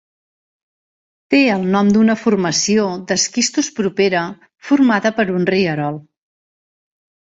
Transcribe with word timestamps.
Té 1.35 1.41
el 1.57 1.67
nom 1.75 1.91
d'una 1.97 2.17
formació 2.23 2.87
d'esquistos 3.13 3.71
propera 3.83 4.27
formada 4.73 5.17
per 5.21 5.31
un 5.39 5.51
rierol. 5.57 6.07